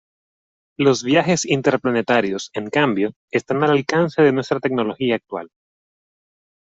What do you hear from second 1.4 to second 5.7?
interplanetarios, en cambio, están al alcance de nuestra tecnología actual.